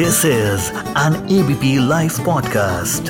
[0.00, 3.08] This is an ABP Life podcast.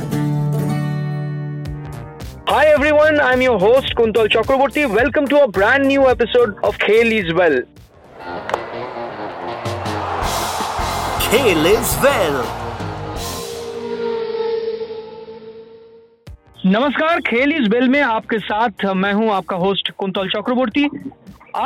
[2.48, 4.92] Hi everyone, I'm your host Kuntal Chakraborty.
[4.92, 7.58] Welcome to a brand new episode of Khel is Well.
[11.28, 12.38] Kale is well.
[16.66, 20.88] नमस्कार खेल इस bell में आपके साथ मैं हूँ आपका होस्ट कुंतल चक्रवर्ती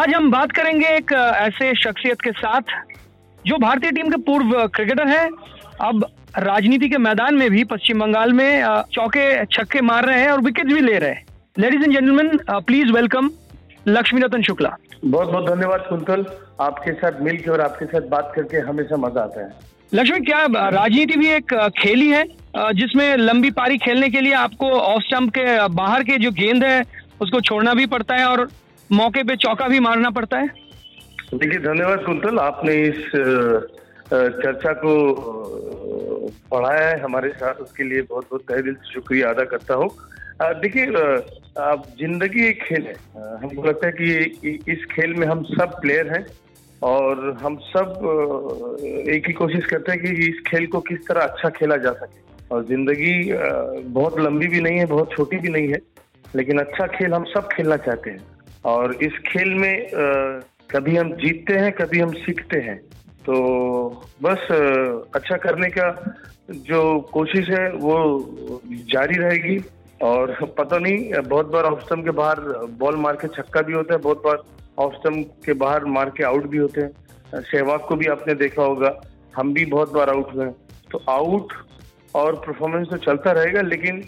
[0.03, 2.83] आज हम बात करेंगे एक ऐसे शख्सियत के साथ
[3.47, 5.29] जो भारतीय टीम के पूर्व क्रिकेटर हैं
[5.83, 6.07] अब
[6.39, 8.63] राजनीति के मैदान में भी पश्चिम बंगाल में
[8.95, 11.25] चौके छक्के मार रहे हैं और विकेट भी ले रहे हैं।
[11.59, 13.31] Ladies and gentleman please welcome
[13.89, 14.77] Lakshmi Ratan Shukla.
[15.05, 16.25] बहुत बहुत धन्यवाद कुंतल।
[16.61, 19.51] आपके साथ मिलकर और आपके साथ बात करके हमेशा मज़ा आता है।
[19.93, 22.25] लक्ष्मी क्या राजनीति भी एक खेल ही है
[22.75, 26.83] जिसमें लंबी पारी खेलने के लिए आपको ऑफ़ स्टंप के बाहर के जो गेंद है
[27.23, 28.49] उसको छोड़ना भी पड़ता है और
[28.91, 30.49] मौके पे चौका भी मारना पड़ता है?
[31.33, 33.05] देखिए, धन्यवाद कुंतल। आपने इस
[34.13, 34.93] चर्चा को
[36.51, 39.89] पढ़ाया है हमारे साथ। उसके लिए बहुत बहुत तहे दिल से शुक्रिया अदा करता हूँ।
[40.61, 40.87] देखिए
[41.63, 42.95] अब ज़िंदगी एक खेल है।
[43.43, 46.25] हमको लगता है कि इस खेल में हम सब प्लेयर हैं
[46.83, 48.77] और हम सब
[49.09, 52.23] एक ही कोशिश करते हैं कि इस खेल को किस तरह अच्छा खेला जा सके।
[52.55, 53.15] और ज़िंदगी
[53.91, 55.79] बहुत लंबी भी नहीं है, बहुत छोटी भी नहीं है,
[56.37, 58.27] लेकिन अच्छा खेल हम सब खेलना चाहते हैं।
[58.65, 59.75] और इस खेल में
[60.75, 62.77] कभी हम जीतते हैं कभी हम सीखते हैं।
[63.27, 63.35] तो
[64.23, 64.47] बस
[65.15, 65.89] अच्छा करने का
[66.51, 66.81] जो
[67.13, 67.97] कोशिश है वो
[68.93, 69.59] जारी रहेगी।
[70.03, 72.41] और पता नहीं बहुत बार ऑफ़ स्टम्प के बाहर
[72.79, 74.43] बॉल मार के छक्का भी होता है बहुत बार
[74.79, 78.63] ऑफ़ स्टम्प के बाहर मार के आउट भी होते हैं। सहवाग को भी आपने देखा
[78.63, 78.91] होगा
[79.37, 80.47] हम भी बहुत बार आउट हुए
[80.93, 81.53] तो आउट
[82.15, 84.05] और परफॉर्मेंस तो चलता रहेगा लेकिन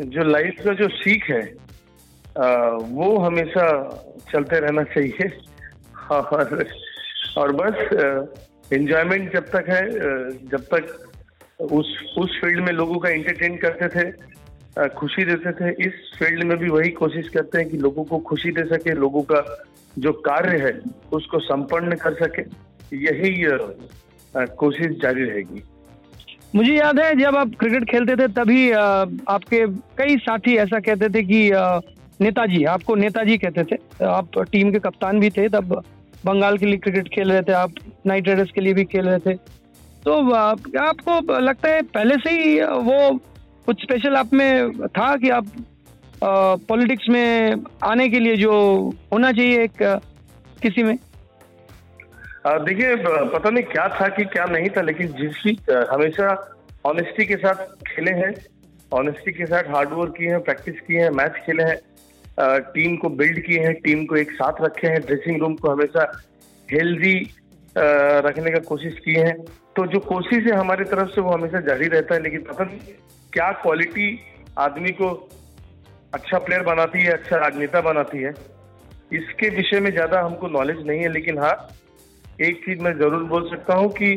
[0.00, 2.46] जो लाइफ का जो सीख है अ,
[2.90, 3.66] वो हमेशा
[4.32, 5.28] चलते रहना चाहिए।
[6.10, 6.66] और
[7.36, 7.74] और बस
[8.72, 9.82] एंजॉयमेंट जब तक है
[10.48, 14.10] जब तक उस उस फ़ील्ड में लोगों का एंटरटेन करते थे
[14.88, 18.50] खुशी देते थे, इस फ़ील्ड में भी वही कोशिश करते हैं कि लोगों को खुशी
[18.50, 19.64] दे सके, लोगों का
[19.98, 20.72] जो कार्य है,
[21.12, 22.42] उसको संपन्न कर सके।
[22.96, 23.32] यही
[24.56, 25.62] कोशिश जारी रहेगी।
[26.54, 29.66] मुझे याद है, जब आप क्रिकेट खेलते थे, तभी आपके
[29.98, 31.50] कई साथी ऐसा कहते थे कि
[32.20, 35.82] नेताजी, आपको नेताजी कहते थे। आप टीम के कप्तान भी थे तब।
[36.28, 37.72] बंगाल के लिए क्रिकेट खेल रहे थे, आप
[38.06, 39.34] नाइट राइडर्स के लिए भी खेल रहे थे।
[40.04, 40.20] तो
[40.62, 43.18] क्या आपको लगता है पहले से ही वो
[43.66, 45.46] कुछ स्पेशल आप में था कि आप
[46.68, 48.52] पॉलिटिक्स में आने के लिए जो
[49.12, 49.82] होना चाहिए एक
[50.62, 50.96] किसी में?
[52.46, 55.56] देखिए पता नहीं क्या था कि क्या नहीं था, लेकिन जिस भी
[55.90, 58.32] हमेशा ऑनेस्टी के साथ खेले हैं
[58.92, 61.76] ऑनेस्टी के साथ हार्डवर्क किए हैं प्रैक्टिस किए हैं मैच खेले हैं
[62.38, 66.12] टीम को बिल्ड किए हैं, टीम को एक साथ रखे हैं ड्रेसिंग रूम को हमेशा
[66.68, 67.14] हेल्दी
[67.76, 69.36] रखने का कोशिश किए हैं।
[69.76, 72.78] तो जो कोशिश है हमारी तरफ़ से वो हमेशा जारी रहता है, लेकिन पता नहीं
[73.32, 74.08] क्या क्वालिटी
[74.58, 75.10] आदमी को
[76.14, 78.32] अच्छा प्लेयर बनाती है अच्छा राजनेता बनाती है,
[79.12, 81.54] इसके विषय में ज़्यादा हमको नॉलेज नहीं है। लेकिन हाँ
[82.40, 84.14] एक चीज़ मैं ज़रूर बोल सकता हूँ कि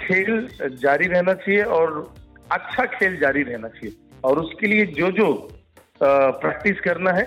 [0.00, 0.48] खेल
[0.82, 2.14] जारी रहना चाहिए और
[2.52, 5.26] अच्छा खेल जारी रहना चाहिए। और उसके लिए जो जो
[6.00, 7.24] प्रैक्टिस करना है।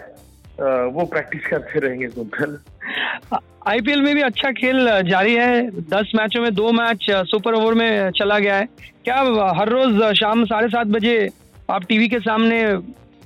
[0.91, 2.57] वो प्रैक्टिस करते रहेंगे कुंतल
[3.67, 8.11] आईपीएल में भी अच्छा खेल जारी है। दस मैचों में दो मैच सुपर ओवर में
[8.11, 8.67] चला गया है।
[9.05, 9.15] क्या
[9.57, 11.29] हर रोज शाम साढ़े सात बजे
[11.69, 12.61] आप टीवी के सामने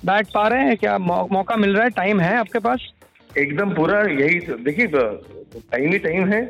[0.06, 0.78] बैठ पा रहे हैं?
[0.78, 1.90] क्या मौका मिल रहा है?
[1.91, 2.91] टाइम है आपके पास?
[3.38, 6.41] एकदम पूरा यही तो देखिए टाइम ही टाइम है।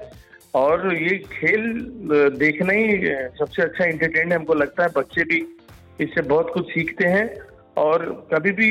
[0.55, 1.61] और ये खेल
[2.39, 2.97] देखना ही
[3.39, 5.45] सबसे अच्छा एंटरटेन है हमको लगता है। बच्चे भी
[6.01, 7.27] इससे बहुत कुछ सीखते हैं।
[7.77, 8.69] और कभी भी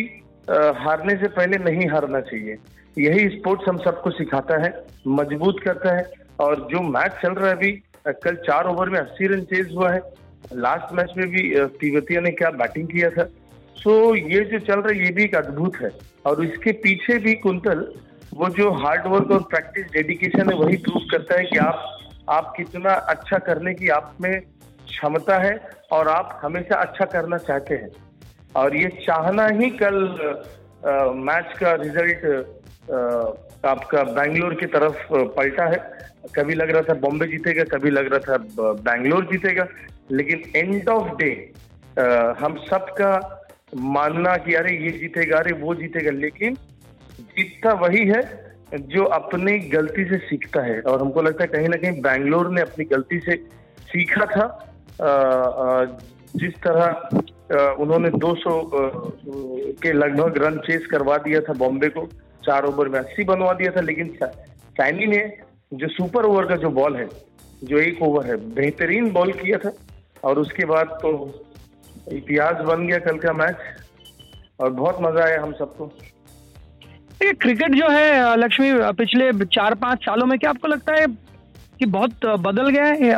[0.50, 2.56] हारने से पहले नहीं हारना चाहिए।
[2.98, 4.72] यही स्पोर्ट्स हम सबको सिखाता है,
[5.06, 7.72] मज़बूत करता है। और जो मैच चल रहा है अभी
[8.08, 10.00] कल चार ओवर में अस्सी रन चेज हुआ है।
[10.54, 11.42] लास्ट मैच में भी
[11.80, 13.24] तिवतिया ने क्या बैटिंग किया था।
[13.76, 15.90] सो, ये जो चल रहा है, ये भी एक अद्भुत है।
[16.26, 17.86] और इसके पीछे भी कुंतल,
[18.34, 21.96] वो जो हार्ड वर्क और प्रैक्टिस डेडिकेशन है, वही प्रूव करता है कि आप
[22.28, 25.58] आप कितना अच्छा करने की आप में क्षमता है
[25.92, 27.88] और आप हमेशा अच्छा करना चाहते हैं।
[28.56, 29.97] और ये चाहना ही कल
[30.84, 32.24] अ, मैच का रिज़ल्ट
[32.91, 35.06] अ, आपका बैंगलोर की तरफ़
[35.36, 35.78] पलटा है।
[36.34, 38.36] कभी लग रहा था बॉम्बे जीतेगा कभी लग रहा था
[38.82, 39.66] बैंगलोर जीतेगा।
[40.10, 41.30] लेकिन एंड ऑफ़ डे
[42.41, 43.10] हम सबका
[43.76, 46.54] मानना कि अरे ये जीतेगा अरे वो जीतेगा। लेकिन
[47.20, 48.22] जीतता वही है
[48.74, 52.60] जो अपनी गलती से सीखता है। और हमको लगता है कहीं ना कहीं बैंगलोर ने
[52.60, 53.36] अपनी गलती से
[53.92, 54.46] सीखा था।
[56.36, 57.09] जिस तरह
[57.56, 58.91] उन्होंने 200 अ,
[59.82, 62.06] के लगभग रन चेस करवा दिया था बॉम्बे को
[62.47, 65.38] चार ओवर में अस्सी बनवा दिया था लेकिन सैनी ने
[65.74, 67.09] जो सुपर ओवर का जो बॉल है
[67.65, 69.72] जो एक ओवर है बेहतरीन बॉल किया था
[70.24, 71.10] और उसके बाद तो
[72.12, 73.56] इतिहास बन गया कल का मैच
[74.60, 75.92] और बहुत मज़ा आया हम सबको।
[77.22, 81.06] ये क्रिकेट जो है लक्ष्मी पिछले चार पाँच सालों में क्या आपको लगता है
[81.78, 83.12] कि बहुत बदल गया है?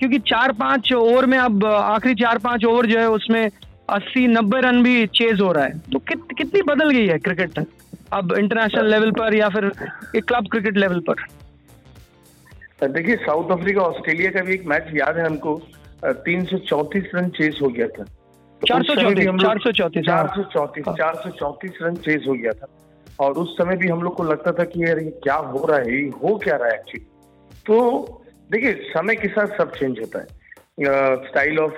[0.00, 3.48] क्योंकि चार पाँच ओवर में अब आखिरी चार पाँच ओवर जो है उसमें
[3.90, 7.58] अस्सी नब्बे रन भी चेज हो रहा है। तो कित, कितनी बदल गई है क्रिकेट
[8.12, 9.68] अब इंटरनेशनल लेवल पर या फिर
[10.16, 11.14] क्लब क्रिकेट लेवल पर?
[12.88, 15.60] देखिए साउथ अफ्रीका ऑस्ट्रेलिया का भी एक मैच याद है हमको।
[16.04, 18.04] तीन सौ चौतीस रन चेस हो गया था।
[18.62, 22.24] चार सौ चौतीस चार सौ चौतीस चार सौ चौतीस हाँ। चार सौ चौतीस रन चेस
[22.28, 22.66] हो गया था।
[23.20, 25.78] और उस समय भी हम लोग को लगता था कि यार ये क्या हो रहा
[25.78, 27.04] है ये हो क्या रहा है एक्चुअली
[27.66, 30.26] तो देखिए, समय के साथ सब चेंज होता है।
[31.26, 31.74] स्टाइल ऑफ़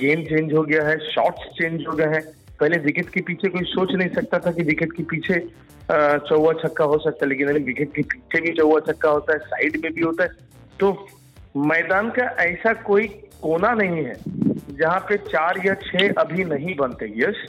[0.00, 2.22] गेम चेंज हो गया है शॉट्स चेंज हो गए हैं।
[2.60, 5.38] पहले विकेट के पीछे कोई सोच नहीं सकता था कि विकेट के पीछे
[6.28, 9.38] चौवा छक्का हो सकता है, लेकिन अभी विकेट के पीछे भी चौवा छक्का होता है
[9.46, 10.30] साइड में भी होता है।
[10.80, 10.92] तो
[11.58, 13.06] मैदान का ऐसा कोई
[13.42, 14.14] कोना नहीं है,
[14.70, 17.46] जहाँ पे चार या छह अभी नहीं बनते यस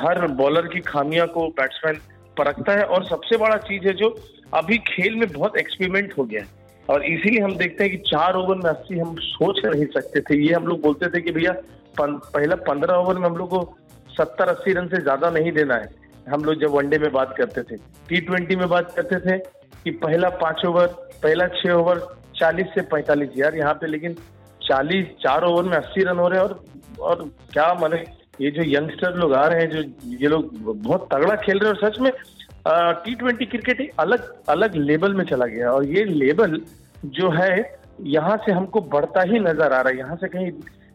[0.00, 1.98] हर बॉलर की खामियाँ को बैट्समैन
[2.36, 4.16] परखता है, और सबसे बड़ा चीज़ है जो
[4.54, 8.36] अभी खेल में बहुत एक्सपेरिमेंट हो गया है। और इसीलिए हम देखते हैं कि चार
[8.36, 11.52] ओवर में अस्सी हम सोच नहीं सकते थे। ये हम लोग बोलते थे कि भैया
[12.00, 13.76] पहला पंद्रह ओवर में हम लोग को
[14.08, 15.88] सत्तर अस्सी रन से ज़्यादा नहीं देना है।
[16.28, 17.76] हम लोग जब वनडे में बात करते थे
[18.08, 19.38] टी ट्वेंटी में बात करते थे
[19.84, 20.86] कि पहला पाँच ओवर,
[21.22, 24.14] पहला छह ओवर चालीस से पैंतालीस यार यहाँ पे, लेकिन
[24.60, 26.62] चालीस, चार ओवर में अस्सी रन हो रहे हैं और
[27.00, 27.22] और
[27.52, 27.96] क्या माने,
[28.40, 29.82] ये जो यंगस्टर लोग आ रहे हैं, जो
[30.18, 32.10] ये लोग बहुत तगड़ा खेल रहे हैं और सच में
[32.66, 36.60] टी ट्वेंटी क्रिकेट एक अलग अलग लेवल में चला गया और ये लेवल
[37.06, 37.52] जो है
[38.00, 40.50] यहाँ से हमको बढ़ता ही नज़र आ रहा है। यहाँ से कहीं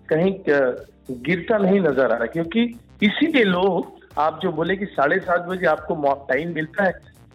[0.10, 0.34] कहीं
[1.24, 2.64] गिरता नहीं नज़र आ रहा क्योंकि
[3.04, 6.92] इसीलिए लोग आप जो बोले कि साढ़े सात बजे आपको टाइम मिलता है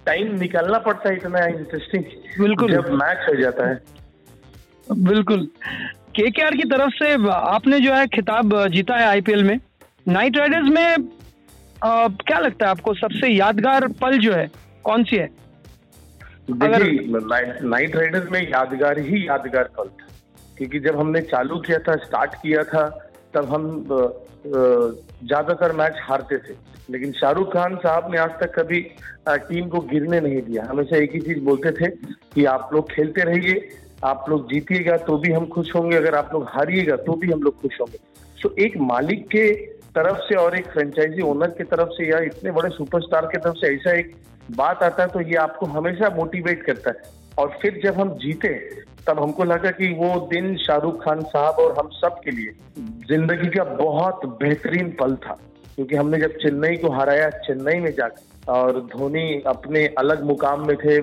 [0.06, 2.04] टाइम निकालना पड़ता है इतना इंटरेस्टिंग
[2.40, 3.81] बिल्कुल। जब मैच हो जाता है।
[5.04, 5.48] बिल्कुल।
[6.16, 9.58] के की तरफ़ से आपने जो है खिताब जीता है आईपीएल में।
[10.08, 11.08] नाइट राइडर्स में
[11.84, 14.50] आ, क्या लगता है आपको सबसे यादगार पल जो है
[14.84, 15.28] कौन सी है?
[16.52, 17.19] देखिए
[17.64, 20.06] नाइट राइडर्स में यादगार ही यादगार पल था।
[20.58, 22.86] क्योंकि जब हमने चालू किया था स्टार्ट किया था
[23.34, 23.64] तब हम
[24.46, 26.54] ज़्यादातर मैच हारते थे।
[26.90, 28.81] लेकिन शाहरुख खान साहब ने आज तक कभी
[29.28, 31.88] टीम को गिरने नहीं दिया। हमेशा एक ही चीज़ बोलते थे
[32.34, 33.69] कि आप लोग खेलते रहिए
[34.04, 37.42] आप लोग जीतिएगा तो भी हम खुश होंगे अगर आप लोग हारिएगा तो भी हम
[37.42, 37.98] लोग खुश होंगे।
[38.42, 39.46] तो एक मालिक के
[39.94, 43.55] तरफ़ से और एक फ्रेंचाइजी ओनर की तरफ़ से या इतने बड़े सुपरस्टार की तरफ़
[43.55, 44.14] से ऐसा एक
[44.50, 48.49] बात आता है तो ये आपको हमेशा मोटिवेट करता है। और फिर जब हम जीते,
[49.06, 52.52] तब हमको लगा कि वो दिन शाहरुख खान साहब और हम सब के लिए
[53.08, 55.38] ज़िंदगी का बहुत बेहतरीन पल था।
[55.75, 60.76] क्योंकि हमने जब चेन्नई को हराया, चेन्नई में जाकर और धोनी अपने अलग मुकाम में
[60.76, 60.99] थे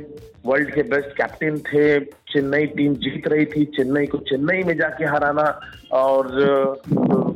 [0.45, 5.05] वर्ल्ड के बेस्ट कैप्टन थे, चेन्नई टीम जीत रही थी, चेन्नई को चेन्नई में जाके
[5.05, 5.59] हराना,
[5.91, 6.27] और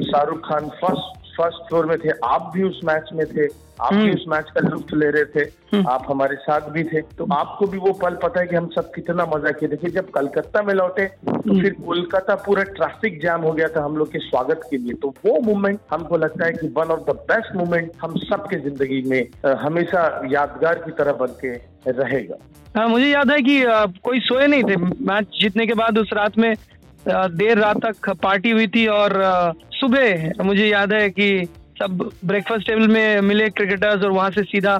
[0.03, 3.47] Shahrukh Khan first first floor में थे आप भी उस मैच में थे
[3.81, 5.39] आप भी हम्म। उस मैच का लुत्फ ले रहे थे
[5.73, 8.67] हम्म। आप हमारे साथ भी थे तो आपको भी वो पल पता है कि हम
[8.75, 13.21] सब कितना मज़ा किए देखिए जब कलकत्ता में लौटे तो हम्म। फिर कोलकाता पूरा ट्रैफ़िक
[13.21, 16.45] जाम हो गया था हम लोग के स्वागत के लिए तो वो मोमेंट हमको लगता
[16.45, 21.13] है कि one of the best moment हम सबके ज़िंदगी में हमेशा यादगार की तरह
[21.15, 21.53] बन के
[21.93, 22.37] रहेगा
[22.75, 23.63] हाँ मुझे याद है कि
[24.03, 26.53] कोई सोए नहीं थे मैच जीतने के बाद उस रात में
[27.07, 29.13] देर रात तक पार्टी हुई थी और
[29.71, 31.47] सुबह मुझे याद है कि
[31.79, 34.75] सब ब्रेकफास्ट टेबल में मिले क्रिकेटर्स और वहाँ से सीधा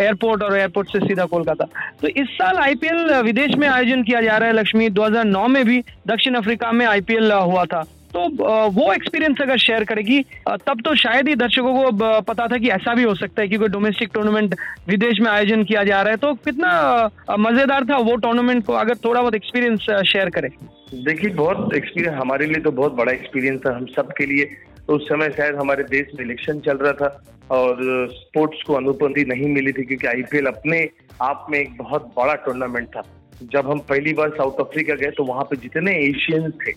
[0.00, 1.64] एयरपोर्ट और एयरपोर्ट से सीधा कोलकाता।
[2.00, 5.78] तो इस साल आईपीएल विदेश में आयोजन किया जा रहा है लक्ष्मी। 2009 में भी
[6.06, 7.84] दक्षिण अफ्रीका में आईपीएल हुआ था।
[8.18, 10.20] तो वो एक्सपीरियंस अगर शेयर करेगी
[10.66, 13.56] तब तो शायद ही दर्शकों को पता था कि ऐसा भी हो सकता है कि
[13.56, 14.54] कोई डोमेस्टिक टूर्नामेंट
[14.88, 18.96] विदेश में आयोजन किया जा रहा है। तो कितना मज़ेदार था वो टूर्नामेंट को अगर
[19.04, 20.48] थोड़ा बहुत एक्सपीरियंस शेयर करें।
[20.94, 24.44] देखिए, बहुत एक्सपीरियंस हमारे लिए तो बहुत बड़ा एक्सपीरियंस था हम सब के लिए।
[24.86, 29.24] तो उस समय शायद हमारे देश में इलेक्शन चल रहा था और स्पोर्ट्स को अनुपति
[29.28, 30.88] नहीं मिली थी क्योंकि आईपीएल अपने
[31.22, 33.02] आप में एक बहुत बड़ा टूर्नामेंट था।
[33.52, 36.72] जब हम पहली बार साउथ अफ्रीका गए तो वहाँ पे जितने एशियंस थे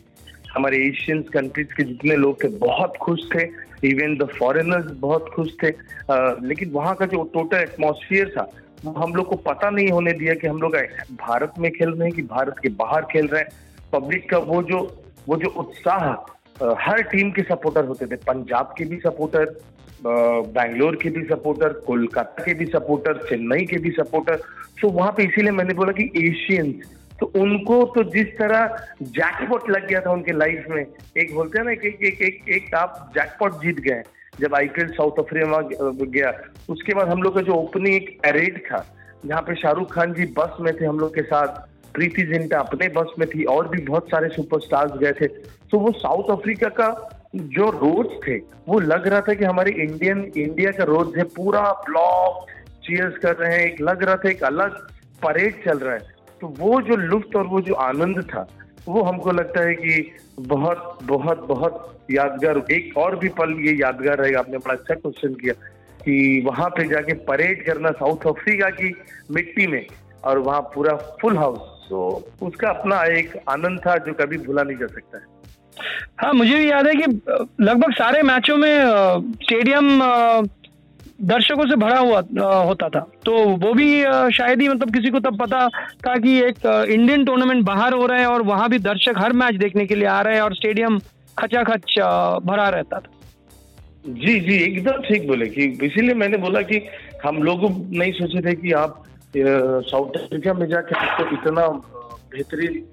[0.54, 3.44] हमारे एशियन कंट्रीज़ के जितने लोग थे बहुत खुश थे।
[3.84, 8.50] इवन द फॉरेनर्स बहुत खुश थे। आ, लेकिन वहाँ का जो टोटल एटमोसफियर था
[8.86, 10.76] वो हम लोग को पता नहीं होने दिया कि हम लोग
[11.22, 13.50] भारत में खेल रहे हैं कि भारत के बाहर खेल रहे हैं।
[13.94, 14.80] पब्लिक का वो जो
[15.28, 16.08] वो जो उत्साह
[16.80, 19.60] हर टीम के सपोर्टर होते थे। पंजाब के भी सपोर्टर
[20.04, 24.42] बैंगलोर के भी सपोर्टर कोलकाता के भी सपोर्टर चेन्नई के भी सपोर्टर
[24.82, 26.76] तो वहाँ पे इसीलिए मैंने बोला कि एशियंस
[27.22, 28.78] तो उनको तो जिस तरह
[29.16, 32.50] जैकपॉट लग गया था उनके लाइफ में एक बोलते हैं ना कि एक एक एक,
[32.50, 34.04] एक आप जैकपॉट जीत गए
[34.40, 35.62] जब आईपीएल साउथ अफ्रीका
[36.06, 36.32] गया
[36.70, 38.86] उसके बाद हम लोग का जो ओपनिंग एक एरेड था
[39.26, 41.60] जहाँ पे शाहरुख खान जी बस में थे हम लोग के साथ
[41.94, 45.28] प्रीति जिंटा अपने बस में थी और भी बहुत सारे सुपरस्टार्स गए थे
[45.72, 46.90] तो वो साउथ अफ्रीका का
[47.36, 48.38] जो रोड्स थे
[48.68, 52.50] वो लग रहा था कि हमारे इंडियन इंडिया का रोड है पूरा ब्लॉक
[52.86, 54.82] चीयर्स कर रहे हैं एक लग रहा था एक अलग
[55.24, 58.48] परेड चल रहा है तो वो जो लुफ्त और वो जो आनंद था,
[58.88, 64.18] वो हमको लगता है कि बहुत बहुत बहुत यादगार, एक और भी पल ये यादगार
[64.18, 65.54] रहेगा। आपने बड़ा अच्छा क्वेश्चन किया
[66.04, 68.94] कि वहाँ पे जाके परेड करना साउथ अफ्रीका की
[69.32, 69.86] मिट्टी में
[70.24, 72.00] और वहाँ पूरा फुल हाउस तो
[72.42, 75.24] उसका अपना एक आनंद था जो कभी भूला नहीं जा सकता है।
[76.20, 77.06] हाँ मुझे भी याद है कि
[77.64, 78.76] लगभग सारे मैचों में
[79.44, 80.02] स्टेडियम
[81.22, 82.20] दर्शकों से भरा हुआ
[82.64, 84.02] होता था। तो वो भी
[84.34, 85.68] शायद ही मतलब किसी को तब पता
[86.08, 89.56] था कि एक इंडियन टूर्नामेंट बाहर हो रहा है और वहाँ भी दर्शक हर मैच
[89.56, 91.00] देखने के लिए आ रहे हैं और स्टेडियम
[91.38, 91.98] खचाखच
[92.46, 93.12] भरा रहता था।
[94.08, 96.82] जी जी, एकदम ठीक बोले कि इसीलिए मैंने बोला कि
[97.26, 97.64] हम लोग
[97.94, 99.04] नहीं सोचे थे कि आप
[99.36, 102.84] साउथ अफ्रीका में जाके आपको इतना बेहतरीन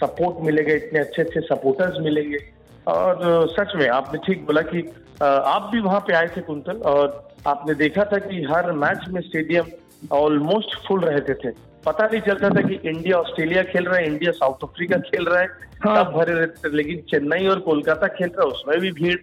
[0.00, 2.38] सपोर्ट मिलेगा, इतने अच्छे अच्छे सपोर्टर्स मिलेंगे।
[2.86, 4.80] और सच में आपने ठीक बोला कि
[5.22, 9.20] आप भी वहाँ पे आए थे कुंतल और आपने देखा था कि हर मैच में
[9.20, 9.66] स्टेडियम
[10.12, 11.50] ऑलमोस्ट फुल रहते थे।
[11.86, 15.40] पता नहीं चलता था कि इंडिया ऑस्ट्रेलिया खेल रहा है इंडिया साउथ अफ्रीका खेल रहा
[15.40, 15.48] है
[15.84, 19.16] हाँ। तब भरे रहते थे। लेकिन चेन्नई और कोलकाता खेल रहा है उसमें भी भीड़।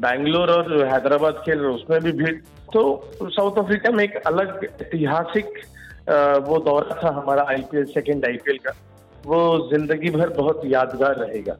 [0.00, 2.34] बैंगलोर और हैदराबाद खेल रहे उसमें भी भीड़।
[2.72, 5.58] तो साउथ अफ्रीका में एक अलग ऐतिहासिक
[6.48, 8.72] वो दौरा था हमारा आईपीएल सेकेंड आईपीएल का।
[9.26, 11.56] वो ज़िंदगी भर बहुत यादगार रहेगा।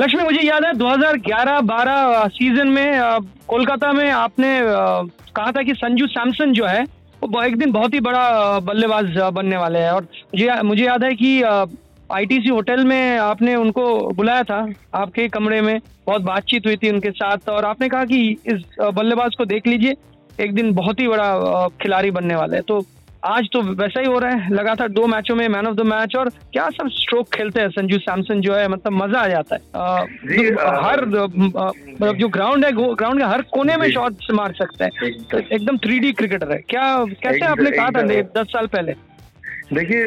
[0.00, 6.52] लक्ष्मी, मुझे याद है 2011-12 सीज़न में कोलकाता में आपने कहा था कि संजू सैमसन
[6.52, 6.84] जो है,
[7.22, 11.12] वो एक दिन बहुत ही बड़ा बल्लेबाज बनने वाले हैं। और मुझे मुझे याद है
[11.14, 16.90] कि आईटीसी होटल में आपने उनको बुलाया था, आपके कमरे में, बहुत बातचीत हुई थी
[16.90, 19.96] उनके साथ, और आपने कहा कि इस बल्लेबाज को देख लीजिए,
[20.40, 22.80] एक दिन बहुत ही बड़ा खिलाड़ी बनने वाले हैं। तो
[23.24, 26.14] आज तो वैसा ही हो रहा है लगातार दो मैचों में मैन ऑफ़ द मैच
[26.16, 29.60] और क्या सब स्ट्रोक खेलते हैं संजू सैमसन जो है मतलब मज़ा आ जाता है।
[29.74, 34.52] आ, तो आ, हर मतलब जो ग्राउंड है ग्राउंड के हर कोने में शॉट मार
[34.52, 38.02] सकते हैं। तो एकदम थ्री क्रिकेटर है क्या कैसे आपने कहा था
[38.42, 38.94] दस साल पहले?
[39.72, 40.06] देखिए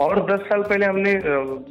[0.00, 1.12] और दस साल पहले हमने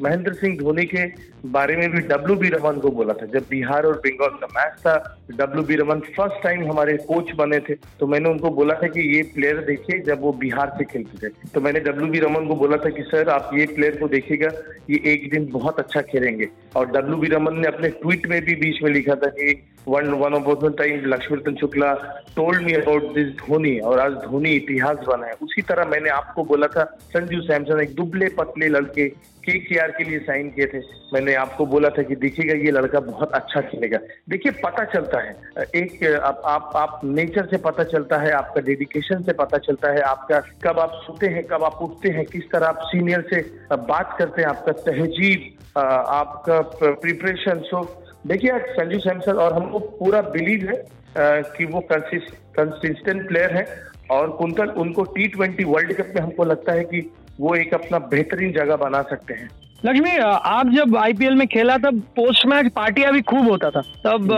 [0.04, 1.06] महेंद्र सिंह धोनी के
[1.50, 4.80] बारे में भी डब्ल्यू बी रमन को बोला था। जब बिहार और बंगाल का मैच
[4.80, 4.96] था
[5.38, 9.08] W B Raman first time हमारे कोच बने थे तो मैंने उनको बोला था कि
[9.16, 12.56] ये प्लेयर देखिए, जब वो बिहार से खेलते थे। तो मैंने डब्ल्यू बी रमन को
[12.56, 14.50] बोला था कि, सर, आप ये प्लेयर को देखिएगा,
[14.90, 18.56] ये एक दिन बहुत अच्छा खेलेंगे। और डब्ल्यू बी रमन ने अपने ट्वीट में भी
[18.56, 21.94] बीच में लिखा था कि one one of time Lakshmi Ratan Shukla
[22.36, 26.44] told me about this Dhoni और आज धोनी इतिहास बना है। उसी तरह मैंने आपको
[26.44, 29.08] बोला था संजू सैमसन, एक दुबले पतले लड़के
[29.46, 30.80] के के आर के लिए साइन किए थे।
[31.14, 33.98] मैंने आपको बोला था कि देखिएगा, ये लड़का बहुत अच्छा खेलेगा।
[34.30, 35.36] देखिए, पता चलता है।
[35.76, 40.02] एक, आप आप आप नेचर से पता चलता है, आपका डेडिकेशन से पता चलता है,
[40.02, 43.42] आपका कब आप सोते हैं, कब आप उठते हैं, किस तरह आप सीनियर से
[43.76, 47.84] बात करते हैं, आपका तहजीब आपका प्रिपरेशन सो
[48.28, 53.66] देखिए, संजू सैमसन और हमको पूरा बिलीव है। कि वो कंसिस्टेंट प्लेयर है
[54.12, 58.00] और कुंतल उनको टी ट्वेंटी वर्ल्ड कप में हमको लगता है कि वो एक अपना
[58.08, 59.50] बेहतरीन जगह बना सकते हैं।
[59.86, 64.30] लक्ष्मी आप जब आईपीएल में खेला तब पोस्ट मैच पार्टियाँ भी खूब होता था। तब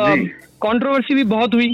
[0.62, 1.68] कंट्रोवर्सी भी बहुत हुई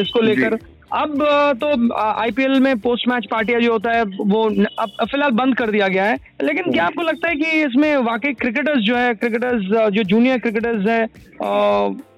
[0.00, 0.58] इसको लेकर।
[0.94, 1.22] अब
[1.60, 5.88] तो आईपीएल में पोस्ट मैच पार्टियाँ जो होता है वो अब फ़िलहाल बंद कर दिया
[5.88, 9.62] गया है। लेकिन क्या आपको लगता है कि इसमें वाकई क्रिकेटर्स जो है क्रिकेटर्स
[9.92, 11.04] जो जूनियर क्रिकेटर्स है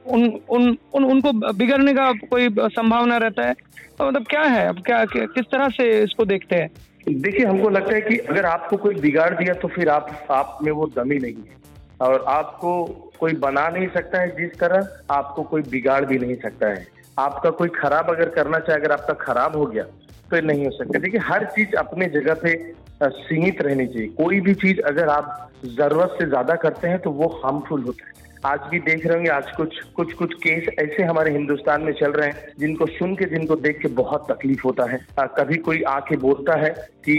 [0.09, 3.55] उन उन उन, उनको बिगड़ने का कोई संभावना रहता है?
[3.99, 4.69] तो मतलब क्या है?
[4.69, 6.71] अब क्या किस तरह से इसको देखते हैं?
[7.11, 10.73] देखिए, हमको लगता है कि अगर आपको कोई बिगाड़ दिया तो फिर आप आप में
[10.73, 11.57] वो दमी नहीं है।
[12.01, 12.73] और आपको
[13.21, 16.87] कोई बना नहीं सकता है जिस तरह, आपको कोई बिगाड़ भी नहीं सकता है।
[17.19, 19.83] आपका कोई खराब अगर करना चाहे, अगर आपका खराब हो गया
[20.31, 22.55] तो नहीं हो सकता। देखिए, हर चीज़ अपने जगह पे
[23.03, 27.29] सीमित रहनी चाहिए। कोई भी चीज़ अगर आप ज़रूरत से ज़्यादा करते हैं तो वो
[27.37, 31.31] हार्मफुल होता है। आज भी देख रहे होंगे आज कुछ कुछ कुछ केस ऐसे हमारे
[31.33, 34.99] हिंदुस्तान में चल रहे हैं जिनको सुन के जिनको देख के बहुत तकलीफ़ होता है।
[35.19, 36.71] आ, कभी कोई आके बोलता है
[37.05, 37.17] कि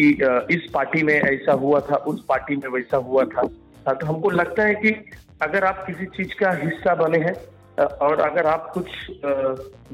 [0.55, 3.47] इस पार्टी में ऐसा हुआ था उस पार्टी में वैसा हुआ था।
[3.93, 4.95] तो हमको लगता है कि
[5.41, 7.35] अगर आप किसी चीज़ का हिस्सा बने हैं
[7.79, 8.87] और अगर आप कुछ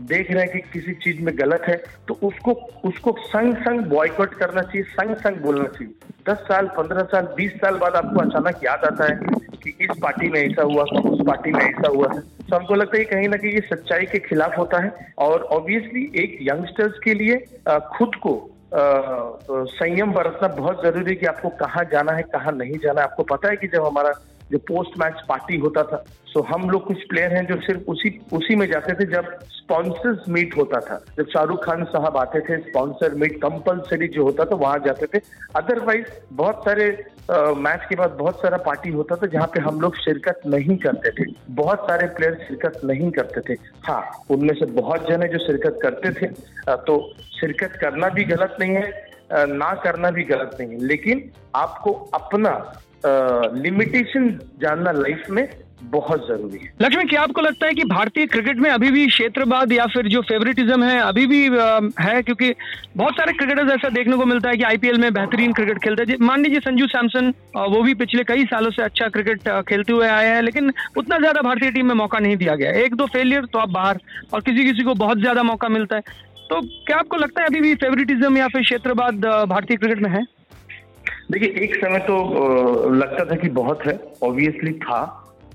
[0.09, 1.75] देख रहे हैं कि किसी चीज़ में गलत है
[2.07, 2.51] तो उसको
[2.85, 5.93] उसको संग संग बॉयकॉट करना चाहिए संग संग बोलना चाहिए।
[6.29, 9.19] दस साल पंद्रह साल बीस साल बाद आपको अचानक याद आता है
[9.63, 10.85] कि इस पार्टी में ऐसा हुआ
[11.25, 14.19] पार्टी में ऐसा हुआ है। तो हमको लगता है कहीं ना कहीं ये सच्चाई के
[14.19, 17.37] खिलाफ होता है और ऑब्वियसली एक यंगस्टर्स के लिए
[17.97, 18.33] खुद को
[19.71, 23.23] संयम बरतना बहुत ज़रूरी है कि आपको कहाँ जाना है, कहाँ नहीं जाना है। आपको
[23.23, 24.11] पता है कि जब हमारा
[24.51, 28.09] जो पोस्ट मैच पार्टी होता था। सो हम लोग कुछ प्लेयर हैं जो सिर्फ़ उसी
[28.33, 32.57] उसी में जाते थे जब स्पॉन्सर्स मीट होता था। जब शाहरुख खान साहब आते थे
[32.61, 35.21] स्पॉन्सर मीट कंपलसरी जो होता था, वहाँ जाते थे।
[35.55, 36.89] अदरवाइज़ बहुत सारे
[37.57, 41.11] मैच के बाद बहुत सारा पार्टी होता था जहाँ पे हम लोग शिरकत नहीं करते
[41.11, 45.79] थे। बहुत सारे प्लेयर शिरकत नहीं करते थे। हाँ उनमें से बहुत जन जो शिरकत
[45.81, 46.27] करते थे।
[46.67, 46.99] तो
[47.39, 52.51] शिरकत करना भी गलत नहीं है ना करना भी गलत नहीं है। लेकिन आपको अपना
[53.05, 54.29] लिमिटेशन
[54.61, 55.47] जानना लाइफ में
[55.85, 59.71] बहुत ज़रूरी है। लक्ष्मी, क्या आपको लगता है कि भारतीय क्रिकेट में अभी भी क्षेत्रवाद
[59.71, 61.41] या फिर जो फेवरेटिज्म है, अभी भी
[61.99, 62.21] है?
[62.21, 62.53] क्योंकि
[62.97, 66.17] बहुत सारे क्रिकेटर्स ऐसा देखने को मिलता है कि आईपीएल में बेहतरीन क्रिकेट खेलते हैं।
[66.21, 70.27] मान लीजिए संजू सैमसन वो भी पिछले कई सालों से अच्छा क्रिकेट खेलते हुए आए
[70.27, 73.59] हैं, लेकिन उतना ज़्यादा भारतीय टीम में मौका नहीं दिया गया एक दो फेलियर तो
[73.59, 73.99] आप बाहर,
[74.33, 76.01] और किसी किसी को बहुत ज़्यादा मौका मिलता है।
[76.49, 80.25] तो क्या आपको लगता है अभी भी फेवरेटिज्म या फिर क्षेत्रवाद भारतीय क्रिकेट में है?
[81.31, 84.99] देखिए, एक समय तो लगता था कि बहुत है ऑब्वियसली था,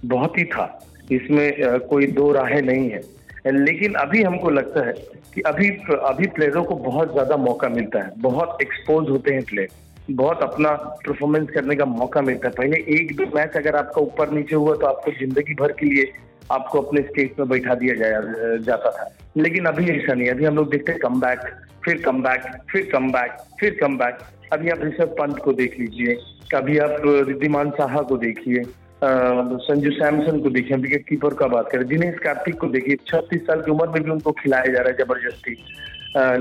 [0.04, 0.66] बहुत ही था।
[1.12, 3.00] इसमें कोई दो राहें नहीं है।
[3.48, 4.92] लेकिन अभी हमको लगता है
[5.34, 5.68] कि अभी
[6.04, 10.70] अभी प्लेयरों को बहुत ज़्यादा मौका मिलता है। बहुत एक्सपोज होते हैं प्लेयर बहुत अपना
[11.06, 14.74] परफॉर्मेंस करने का मौका मिलता है। पहले एक दो मैच अगर आपका ऊपर नीचे हुआ
[14.76, 16.12] तो आपको ज़िंदगी भर के लिए
[16.52, 18.20] आपको अपने स्टेज में बैठा दिया जाया,
[18.58, 21.40] जाता था। लेकिन अभी ऐसा नहीं अभी हम लोग देखते हैं कम बैक
[21.84, 24.18] फिर कम बैक फिर कम बैक फिर कम बैक
[24.52, 26.14] अभी आप ऋषभ पंत को देख लीजिए,
[26.52, 26.96] कभी आप
[27.28, 28.62] रिद्धिमान साहा को देखिए
[29.02, 33.60] संजू सैमसन को देखिए, विकेट कीपर का बात करें, दिनेश कार्तिक को देखिए, छत्तीस साल
[33.62, 35.56] की उम्र में भी उनको खिलाया जा रहा है ज़बरदस्ती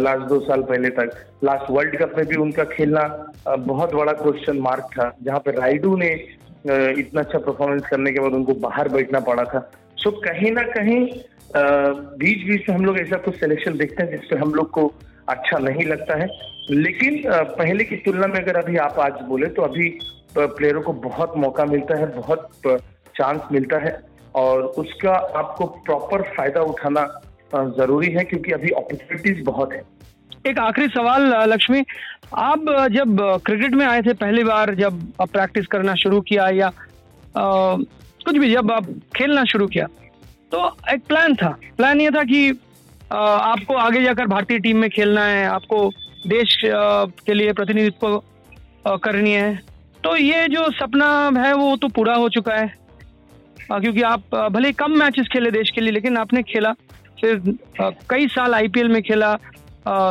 [0.02, 1.12] लास्ट दो साल पहले तक।
[1.44, 3.04] लास्ट वर्ल्ड कप में भी उनका खेलना
[3.48, 6.10] बहुत बड़ा क्वेश्चन मार्क था, जहाँ पे राइडू ने
[7.00, 9.60] इतना अच्छा परफॉर्मेंस करने के बाद उनको बाहर बैठना पड़ा था।
[9.98, 11.06] सो कहीं ना कहीं
[11.56, 14.92] बीच बीच में हम लोग ऐसा कुछ सिलेक्शन देखते हैं जिससे हम लोग को
[15.30, 16.28] अच्छा नहीं लगता है।
[16.72, 19.90] लेकिन पहले की तुलना में अगर अभी आप आज बोले तो अभी
[20.38, 22.50] प्लेयरों को बहुत मौका मिलता है बहुत
[23.16, 23.98] चांस मिलता है
[24.36, 27.06] और उसका आपको प्रॉपर फ़ायदा उठाना
[27.78, 29.82] ज़रूरी है क्योंकि अभी अपॉर्चुनिटीज़ बहुत है।
[30.48, 31.84] एक आखिरी सवाल लक्ष्मी।
[32.40, 36.68] आप जब क्रिकेट में आए थे पहली बार जब आप प्रैक्टिस करना शुरू किया या
[36.68, 37.76] आ,
[38.26, 39.86] कुछ भी जब आप खेलना शुरू किया
[40.52, 42.52] तो एक प्लान था। प्लान ये था कि
[43.12, 45.90] आपको आगे जाकर भारतीय टीम में खेलना है, आपको
[46.28, 48.22] देश के लिए प्रतिनिधित्व
[49.04, 49.56] करनी है।
[50.04, 52.74] तो ये जो सपना है वो तो पूरा हो चुका है।
[53.72, 56.72] क्योंकि आप भले कम मैचेस खेले देश के लिए, लेकिन आपने खेला।
[57.22, 57.42] फिर
[58.10, 59.36] कई साल आईपीएल में खेला।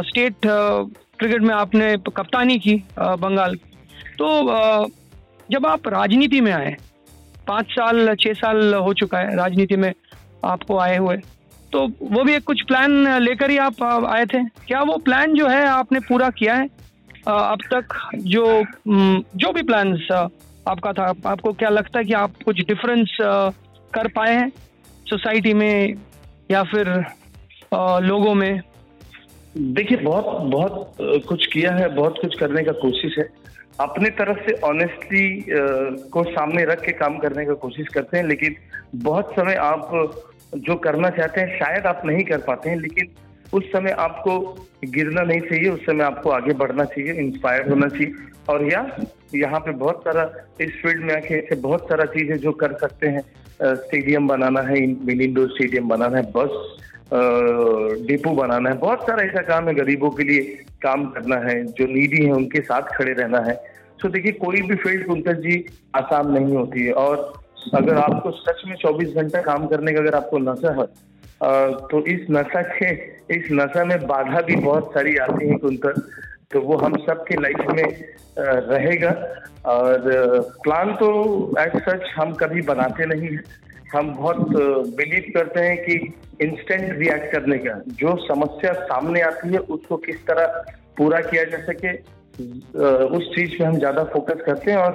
[0.02, 3.56] स्टेट क्रिकेट में आपने कप्तानी की बंगाल।
[4.18, 4.28] तो
[5.48, 6.76] जब आप राजनीति में आए,
[7.48, 9.92] पाँच साल छः साल हो चुका है राजनीति में
[10.44, 11.16] आपको आए हुए
[11.72, 15.48] तो वो भी एक कुछ प्लान लेकर ही आप आए थे। क्या वो प्लान जो
[15.48, 16.68] है आपने पूरा किया है?
[17.28, 17.94] अब तक
[18.26, 18.44] जो
[19.36, 19.92] जो भी प्लान
[20.68, 24.48] आपका था आपको क्या लगता है कि आप कुछ डिफरेंस कर पाए हैं
[25.06, 25.94] सोसाइटी में
[26.50, 26.88] या फिर
[28.04, 28.60] लोगों में?
[29.56, 30.96] देखिए, बहुत बहुत
[31.28, 33.28] कुछ किया है, बहुत कुछ करने का कोशिश है।
[33.80, 35.44] अपने तरफ़ से ऑनेस्टली
[36.10, 38.56] को सामने रख के काम करने का कोशिश करते हैं, लेकिन
[38.94, 39.90] बहुत समय आप
[40.52, 43.08] जो करना चाहते हैं, शायद आप नहीं कर पाते हैं, लेकिन
[43.52, 44.38] उस समय आपको
[44.86, 48.12] गिरना नहीं चाहिए, उस समय आपको आगे बढ़ना चाहिए इंस्पायर होना चाहिए।
[48.48, 48.80] और या,
[49.34, 50.22] यहाँ पे बहुत सारा,
[50.60, 53.22] इस फ़ील्ड में आके ऐसे बहुत सारा चीज़ है जो कर सकते हैं
[53.62, 56.76] स्टेडियम बनाना है मिनी इंडोर स्टेडियम बनाना है बस
[58.06, 60.40] डिपो बनाना है, बहुत सारा ऐसा काम है गरीबों के लिए
[60.82, 63.54] काम करना है, जो नीडी है उनके साथ खड़े रहना है।
[64.00, 65.64] तो देखिए, कोई भी फ़ील्ड पंकज जी,
[65.96, 67.32] आसान नहीं होती है। और
[67.74, 70.86] अगर आपको सच में 24 घंटा काम करने का अगर आपको नशा है
[71.88, 72.90] तो इस नशा के,
[73.34, 76.00] इस नशा में बाधा भी बहुत सारी आती है कुंतर।
[76.52, 77.84] तो वो हम सब के लाइफ में
[78.38, 79.10] रहेगा।
[79.66, 80.08] और
[80.62, 81.08] प्लान तो
[81.60, 83.42] एज सच हम कभी बनाते नहीं हैं।
[83.92, 84.48] हम बहुत
[84.96, 85.94] बिलीव करते हैं कि
[86.42, 90.62] इंस्टेंट रिएक्ट करने का, जो समस्या सामने आती है, उसको किस तरह
[90.98, 91.92] पूरा किया जा सके
[93.16, 94.92] उस चीज़ पे हम ज़्यादा फोकस करते हैं और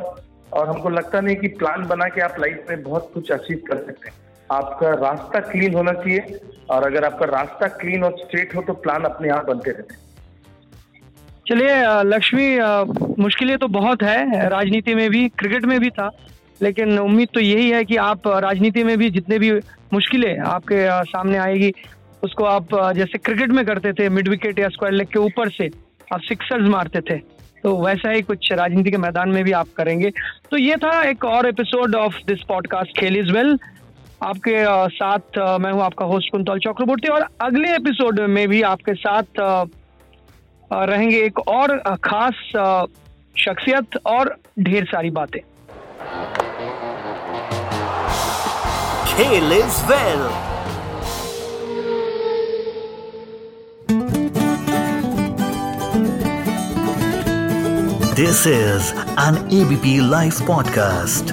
[0.54, 3.78] और हमको लगता नहीं कि प्लान बना के आप लाइफ में बहुत कुछ अचीव कर
[3.78, 4.16] सकते हैं।
[4.50, 6.40] आपका रास्ता क्लीन होना चाहिए
[6.70, 10.02] और अगर आपका रास्ता क्लीन और स्ट्रेट हो तो प्लान अपने आप बनते रहते हैं।
[11.48, 12.46] चलिए लक्ष्मी
[13.24, 16.10] मुश्किलें तो बहुत है, राजनीति में भी क्रिकेट में भी था,
[16.62, 19.52] लेकिन उम्मीद तो यही है कि आप राजनीति में भी जितने भी
[19.94, 21.74] मुश्किलें आपके सामने आएगी,
[22.24, 25.70] उसको आप जैसे क्रिकेट में करते थे मिड विकेट या स्क्वायर लेग के ऊपर से
[26.14, 27.18] आप सिक्सर्स मारते थे।
[27.64, 30.10] तो वैसा ही कुछ राजनीति के मैदान में भी आप करेंगे।
[30.52, 33.58] तो ये था एक और episode of this podcast Khel is well
[34.24, 39.42] आपके साथ मैं हूँ आपका होस्ट कुंतल चक्रवर्ती और अगले एपिसोड में भी आपके साथ
[40.72, 42.34] रहेंगे एक और खास
[43.38, 45.42] शख्सियत और ढेर सारी बातें।
[49.08, 50.53] Khel is well
[58.16, 61.32] this is an ABP live podcast